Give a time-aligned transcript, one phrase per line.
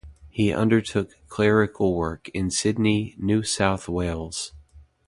[0.31, 4.51] He undertook clerical work in Sydney, New South Wales.